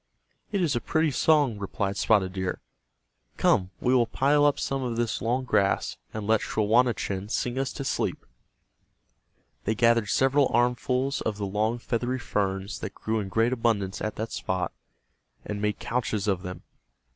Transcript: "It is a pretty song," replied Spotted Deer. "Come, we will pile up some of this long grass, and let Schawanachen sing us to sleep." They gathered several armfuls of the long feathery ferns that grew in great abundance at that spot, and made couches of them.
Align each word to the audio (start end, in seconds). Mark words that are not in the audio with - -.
"It 0.51 0.63
is 0.63 0.75
a 0.75 0.81
pretty 0.81 1.11
song," 1.11 1.59
replied 1.59 1.95
Spotted 1.95 2.33
Deer. 2.33 2.59
"Come, 3.37 3.69
we 3.79 3.93
will 3.93 4.07
pile 4.07 4.45
up 4.45 4.57
some 4.59 4.81
of 4.81 4.95
this 4.95 5.21
long 5.21 5.43
grass, 5.43 5.95
and 6.11 6.25
let 6.25 6.41
Schawanachen 6.41 7.29
sing 7.29 7.59
us 7.59 7.71
to 7.73 7.83
sleep." 7.83 8.25
They 9.65 9.75
gathered 9.75 10.09
several 10.09 10.49
armfuls 10.51 11.21
of 11.21 11.37
the 11.37 11.45
long 11.45 11.77
feathery 11.77 12.17
ferns 12.17 12.79
that 12.79 12.95
grew 12.95 13.19
in 13.19 13.29
great 13.29 13.53
abundance 13.53 14.01
at 14.01 14.15
that 14.15 14.31
spot, 14.31 14.71
and 15.45 15.61
made 15.61 15.77
couches 15.77 16.27
of 16.27 16.41
them. 16.41 16.63